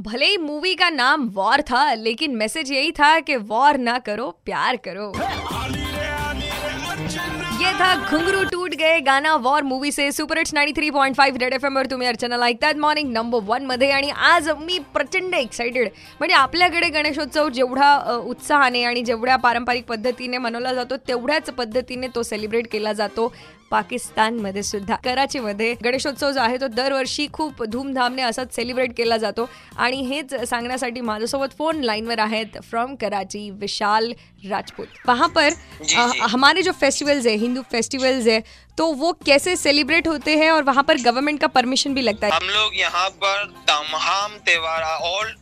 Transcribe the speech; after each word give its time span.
भले 0.00 0.26
ही 0.26 0.36
मूवी 0.36 0.74
का 0.74 0.88
नाम 0.90 1.28
वॉर 1.28 1.60
था, 1.60 1.92
लेकिन 1.94 2.36
मैसेज 2.36 2.72
यही 2.72 2.92
था 2.92 3.20
कि 3.20 3.36
वॉर 3.36 3.78
ना 3.78 3.98
करो, 3.98 4.30
प्यार 4.44 4.76
करो। 4.76 5.12
ये 6.90 7.72
था 7.74 7.94
घुंगरू 8.10 8.42
टूट 8.44 8.74
गए 8.74 9.00
गाना 9.00 9.34
वॉर 9.42 9.62
मूवी 9.62 9.90
से 9.92 10.10
super 10.12 10.38
hits 10.38 10.54
93.5 10.54 11.36
red 11.40 11.52
F 11.54 11.64
M 11.64 11.76
वर 11.76 11.86
तुम्ही 11.86 12.08
अर्चना 12.08 12.36
ऐकतात 12.46 12.78
मॉर्निंग 12.78 13.12
नंबर 13.12 13.38
वनमध्ये 13.46 13.90
आणि 13.90 14.10
आज 14.28 14.48
मी 14.58 14.78
प्रचंड 14.94 15.34
एक्साइटेड. 15.34 15.88
म्हणजे 16.18 16.34
आपल्याकडे 16.34 16.88
गणेशोत्सव 16.88 17.48
जेवढा 17.48 17.94
उत्साहाने 18.24 18.82
आणि 18.84 19.02
जेवढ्या 19.02 19.36
पारंपरिक 19.36 19.84
पद्धतीने 19.88 20.38
मनवला 20.38 20.74
जातो 20.74 20.96
तेवढ्याच 21.08 21.50
पद्धतीने 21.50 22.06
तो 22.14 22.22
सेलिब्रेट 22.22 22.68
केला 22.72 22.92
जातो 22.92 23.32
पाकिस्तानमध्ये 23.70 24.62
सुद्धा. 24.62 24.94
कराचीमध्ये 25.04 25.74
गणेशोत्सव 25.84 26.30
जो 26.30 26.40
आहे 26.40 26.56
तो 26.60 26.66
दरवर्षी 26.68 27.26
खूप 27.32 27.62
धूमधामने 27.64 28.22
असाच 28.22 28.54
सेलिब्रेट 28.54 28.92
केला 28.96 29.16
जातो. 29.16 29.48
आणि 29.76 30.00
हेच 30.06 30.34
सांगण्यासाठी 30.48 31.00
माझ्यासोबत 31.00 31.56
फोन 31.58 31.80
लाईनवर 31.80 32.18
आहेत 32.18 32.58
फ्रॉम 32.70 32.94
कराची 33.00 33.48
विशाल 33.50 34.12
राजपूत. 34.50 34.86
वहाँ 35.06 35.28
पर 35.28 35.48
जी, 35.48 35.94
जी। 35.94 36.18
हमारे 36.30 36.62
जो 36.62 36.72
फेस्टिवल्स 36.80 37.26
है 37.26 37.36
हिंदू 37.38 37.62
फेस्टिवल्स 37.72 38.26
है 38.26 38.42
तो 38.78 38.86
वो 39.02 39.12
कैसे 39.26 39.54
सेलिब्रेट 39.56 40.06
होते 40.08 40.36
हैं 40.38 40.50
और 40.50 40.62
वहाँ 40.64 40.82
पर 40.88 41.00
गवर्नमेंट 41.02 41.40
का 41.40 41.46
परमिशन 41.56 41.94
भी 41.94 42.02
लगता 42.02 42.26
है? 42.26 42.32
हम 42.32 42.48
लोग 42.48 42.76
यहाँ 42.78 43.08
पर 43.24 43.44
तमाम 43.70 44.36
त्योहार 44.46 44.82
all 44.82 45.34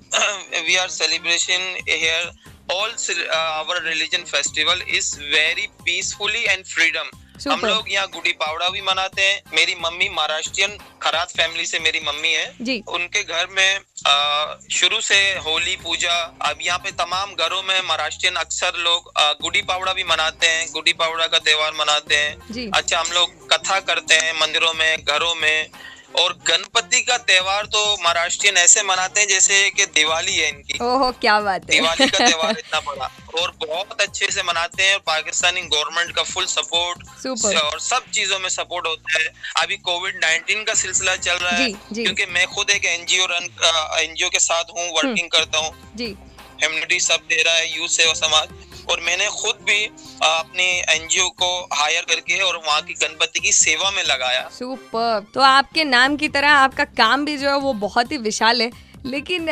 we 0.67 0.77
are 0.77 0.89
celebration 0.97 1.63
all 2.73 2.91
our 3.35 3.83
religion 3.85 4.25
festival 4.31 4.83
is 4.97 5.15
very 5.35 5.67
peacefully 5.85 6.45
and 6.45 6.65
freedom 6.67 7.11
हम 7.47 7.61
लोग 7.61 7.93
यहाँ 7.93 8.07
गुड़ी 8.09 8.33
पावड़ा 8.35 8.69
भी 8.69 8.81
मनाते 8.83 9.23
हैं। 9.23 9.43
मेरी 9.55 9.75
मम्मी 9.81 10.09
महाराष्ट्रियन 10.09 10.77
खरात 11.03 11.31
फैमिली 11.31 11.67
से 11.67 11.79
मेरी 11.79 12.01
मम्मी 12.07 12.33
है। 12.33 12.47
जी। 12.61 12.83
उनके 12.89 13.23
घर 13.25 13.47
में 13.49 13.81
शुरू 14.71 15.01
से 15.01 15.19
होली 15.47 15.77
पूजा 15.77 16.15
अब 16.43 16.59
यहाँ 16.63 16.79
पे 16.79 16.91
तमाम 16.95 17.35
घरों 17.37 17.63
में 17.63 17.81
महाराष्ट्रियन 17.81 18.35
अक्सर 18.37 18.79
लोग 18.79 19.13
गुड़ी 19.43 19.63
पावड़ा 19.63 19.93
भी 19.93 20.05
मनाते 20.05 20.47
हैं 20.47 20.67
गुड़ी 20.73 20.93
पावड़ा 20.95 21.27
का 21.27 21.39
त्योहार 21.41 21.73
मनाते 21.75 22.17
हैं। 22.17 22.71
अच्छा 22.71 23.01
हम 23.01 23.13
लोग 23.13 23.49
कथा 23.53 23.79
करते 23.83 24.15
हैं 24.17 24.33
मंदिरों 24.41 24.73
में 24.75 25.05
घरों 25.05 25.35
में। 25.37 25.71
और 26.21 26.33
गणपति 26.49 27.01
का 27.01 27.19
त्योहार 27.19 27.67
तो 27.67 27.99
महाराष्ट्रियन 28.03 28.57
ऐसे 28.57 28.83
मनाते 28.83 29.21
हैं 29.21 29.29
जैसे 29.29 29.71
कि 29.71 29.87
दिवाली 29.87 30.37
है 30.37 30.49
इनकी। 30.49 30.79
ओहो 30.85 31.13
क्या 31.13 31.41
बात 31.41 31.61
है। 31.63 31.71
दिवाली 31.71 32.07
का 32.07 32.27
त्योहार 32.29 32.51
इतना 32.59 32.81
बड़ा। 32.81 33.11
और 33.43 33.51
बहुत 33.67 34.01
अच्छे 34.01 34.27
से 34.31 34.43
मनाते 34.43 34.83
हैं 34.83 34.95
और 34.95 35.01
पाकिस्तानी 35.01 35.61
गवर्नमेंट 35.61 36.17
का 36.17 36.23
फुल 36.23 36.47
सपोर्ट 36.47 37.27
और 37.57 37.81
सब 37.81 38.11
चीज़ों 38.11 38.39
में 38.39 38.49
सपोर्ट 38.49 38.87
होता 38.87 39.19
है। 39.19 39.35
अभी 39.57 39.77
कोविड 39.77 40.25
19 40.25 40.65
का 40.67 40.75
सिलसिला 40.75 41.17
चल 41.17 41.35
रहा 41.35 41.57
है 41.57 41.67
जी, 41.67 41.77
जी। 41.93 42.03
क्योंकि 42.03 42.27
मैं 42.27 42.47
खुद 42.47 42.71
एक 42.71 42.85
एनजीओ 42.85 43.27
रन 43.27 43.45
एनजीओ 43.99 44.29
के 44.29 44.39
साथ 44.39 44.65
हूँ 44.65 44.91
वर्किंग 44.91 45.31
करता 45.31 45.59
हूँ। 45.59 45.99
सब 46.99 47.17
दे 47.17 47.43
रहा 47.43 47.55
है 47.55 47.77
यूथ 47.77 47.89
सेवा 47.89 48.13
समाज। 48.13 48.49
और 48.91 49.01
मैंने 49.01 49.27
खुद 49.27 49.58
भी 49.69 49.85
अपने 50.25 50.65
एनजीओ 50.91 51.29
को 51.35 51.53
हायर 51.75 52.03
करके 52.09 52.41
और 52.43 52.57
वहाँ 52.67 52.81
की 52.83 52.95
गणपति 52.97 53.41
की 53.41 53.53
सेवा 53.55 53.91
में 53.91 54.03
लगाया। 54.05 54.49
सुपर 54.49 55.25
तो 55.35 55.41
आपके 55.43 55.85
नाम 55.87 56.17
की 56.17 56.29
तरह 56.29 56.51
आपका 56.51 56.85
काम 56.99 57.25
भी 57.25 57.37
जो 57.37 57.49
है 57.49 57.59
वो 57.61 57.73
बहुत 57.81 58.13
ही 58.13 58.17
विशाल 58.19 58.63
है। 58.63 58.71
लेकिन 59.07 59.47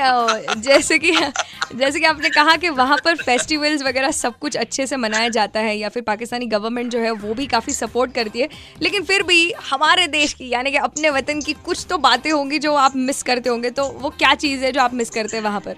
जैसे 0.59 0.99
कि 0.99 1.11
जैसे 1.13 2.01
कि 2.01 2.05
आपने 2.07 2.31
कहा 2.31 2.57
कि 2.57 2.69
वहाँ 2.71 2.97
पर 3.05 3.17
फेस्टिवल्स 3.17 3.83
वगैरह 3.83 4.11
सब 4.11 4.39
कुछ 4.39 4.57
अच्छे 4.57 4.87
से 4.87 4.97
मनाया 4.97 5.29
जाता 5.29 5.61
है 5.61 5.77
या 5.79 5.89
फिर 5.89 6.03
पाकिस्तानी 6.03 6.47
गवर्नमेंट 6.47 6.91
जो 6.93 6.99
है 6.99 7.11
वो 7.13 7.35
भी 7.35 7.47
काफ़ी 7.47 7.73
सपोर्ट 7.73 8.15
करती 8.15 8.41
है। 8.41 8.49
लेकिन 8.83 9.05
फिर 9.05 9.23
भी 9.23 9.53
हमारे 9.71 10.07
देश 10.09 10.33
की, 10.33 10.49
यानी 10.49 10.71
कि 10.71 10.79
अपने 10.79 11.11
वतन 11.11 11.41
की 11.41 11.53
कुछ 11.65 11.87
तो 11.91 11.99
बातें 11.99 12.31
होंगी 12.31 12.59
जो 12.59 12.75
आप 12.77 12.97
मिस 12.97 13.23
करते 13.23 13.51
होंगे। 13.51 13.71
तो 13.71 13.89
वो 13.95 14.11
क्या 14.11 14.35
चीज़ 14.37 14.65
है 14.65 14.73
जो 14.73 14.81
आप 14.81 14.95
मिस 14.95 15.11
करते 15.11 15.37
हैं 15.37 15.45
वहाँ 15.45 15.61
पर? 15.61 15.77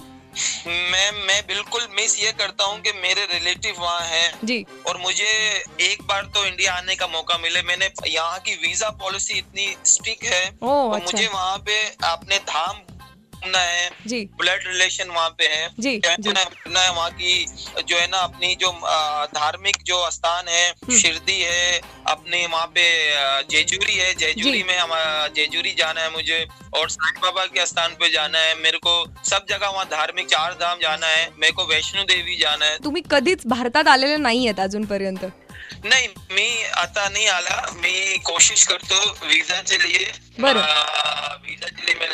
मैं 0.66 1.10
मैं 1.26 1.40
बिल्कुल 1.46 1.86
मिस 1.96 2.18
ये 2.20 2.32
करता 2.32 2.64
हूँ 2.64 2.80
कि 2.80 2.92
मेरे 2.92 3.24
रिलेटिव 3.32 3.80
वहाँ 3.80 4.00
है। 4.00 4.32
जी। 4.44 4.64
और 4.88 4.96
मुझे 4.96 5.30
एक 5.80 6.02
बार 6.02 6.22
तो 6.34 6.44
इंडिया 6.46 6.74
आने 6.74 6.96
का 6.96 7.06
मौका 7.06 7.38
मिले। 7.38 7.62
मैंने 7.62 7.90
यहाँ 8.08 8.38
की 8.38 8.54
वीज़ा 8.54 8.90
पॉलिसी 9.00 9.34
इतनी 9.34 9.74
स्ट्रिक 9.86 10.24
है। 10.24 10.46
ओ, 10.48 10.58
तो 10.62 10.90
अच्छा। 10.90 11.12
मुझे 11.12 11.26
वहाँ 11.26 11.58
पे 11.58 11.78
अपने 12.04 12.38
धाम 12.48 12.80
घूमना 13.38 13.58
है 13.58 13.90
जी। 14.06 14.20
ब्लड 14.24 14.64
रिलेशन 14.66 15.08
वहाँ 15.08 15.28
पे 15.28 15.46
है। 15.46 15.68
जी, 15.80 15.98
जो। 15.98 16.10
है। 16.10 16.32
ना, 16.32 16.44
घूमना 16.44 16.80
है 16.80 16.92
वहाँ 16.92 17.10
की 17.10 17.46
जो 17.86 17.96
है 17.96 18.06
ना 18.06 18.18
अपनी 18.18 18.54
जो 18.54 18.72
धार्मिक 19.26 19.76
जो 19.84 20.10
स्थान 20.10 20.48
है 20.48 20.70
हम्म। 20.70 20.98
शिरडी 20.98 21.40
है 21.40 21.80
अपने 22.08 22.46
वहाँ 22.46 22.66
पे 22.66 23.12
जेजूरी 23.42 23.94
है। 23.94 24.14
जेजूरी 24.14 24.62
में 24.62 24.78
हम 24.78 24.90
जेजूरी 25.28 25.72
जाना 25.72 26.00
है 26.00 26.10
मुझे 26.10 26.48
और 26.76 26.90
साईं 26.90 27.20
बाबा 27.22 27.44
के 27.44 27.66
स्थान 27.66 27.90
पे 27.90 28.10
जाना 28.10 28.38
है। 28.38 28.54
मेरे 28.54 28.78
को 28.78 29.14
सब 29.24 29.46
जगह 29.48 29.68
वहाँ 29.68 29.86
धार्मिक 29.86 30.26
चार 30.26 30.52
धाम 30.54 30.78
जाना 30.78 31.06
है। 31.06 31.30
मेरे 31.38 31.52
को 31.52 31.66
वैष्णो 31.66 32.02
देवी 32.02 32.36
जाना 32.36 32.64
है। 32.64 32.78
तुम्ही 32.78 33.02
कधीच 33.10 33.46
भारतात 33.46 33.88
आलेले 33.88 34.16
नाही 34.16 34.46
आहेत 34.46 34.60
अजूनपर्यंत. 34.60 35.32
नाही 35.84 36.08
मी 36.32 36.62
आता 36.64 37.08
नाही 37.08 37.26
आला. 37.26 37.56
मी 37.74 38.18
कोशिश 38.18 38.64
करतो 38.64 39.26
विजाचे 39.26 39.76
लिए. 39.78 40.12
बरं. 40.40 40.62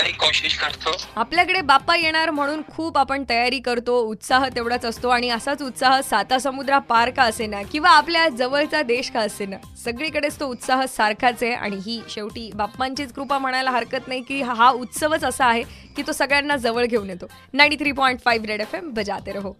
अं, 0.04 0.10
कोशिश 0.10 0.58
करतो. 0.58 0.96
आपल्याकडे 1.16 1.60
बाप्पा 1.60 1.96
येणार 1.96 2.30
म्हणून 2.30 2.62
खूप 2.76 2.98
आपण 2.98 3.24
तयारी 3.28 3.58
करतो 3.58 4.00
उत्साह 4.00 4.48
तेवढाच 4.48 4.84
असतो 4.84 5.08
आणि 5.08 5.30
असाच 5.30 5.62
उत्साह 5.62 6.00
साता 6.00 6.38
समुद्रा 6.38 6.78
पार 6.78 7.10
का 7.10 7.22
असेना 7.22 7.62
किंवा 7.62 7.90
आपल्या 7.90 8.28
जवळचा 8.28 8.82
देश 8.82 9.10
का 9.10 9.20
असेना. 9.20 9.56
सगळीकडेच 9.84 10.40
तो 10.40 10.46
उत्साह 10.46 10.84
सारखाच 10.84 11.42
आहे 11.42 11.52
आणि 11.52 11.76
ही 11.76 12.00
शेवटी 12.08 12.50
बाप्पांचीच 12.54 13.12
कृपा 13.12 13.38
म्हणायला 13.38 13.70
हरकत 13.70 14.08
नाही 14.08 14.22
की 14.22 14.42
हा 14.42 14.70
उत्सवच 14.70 15.24
असा 15.24 15.46
आहे 15.46 15.62
की 15.96 16.02
तो 16.06 16.12
सगळ्यांना 16.12 16.56
जवळ 16.56 16.84
घेऊन 16.84 17.10
येतो. 17.10 17.26
Ninety 17.52 17.76
three 17.76 17.92
point 17.92 18.20
five 18.24 18.46
red 18.46 18.60
F 18.60 18.74
M 18.74 18.90
बजाते 18.90 19.32
रहो. 19.32 19.56